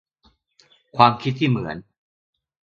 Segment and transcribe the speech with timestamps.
[0.95, 1.77] ความคิดที่เหมือน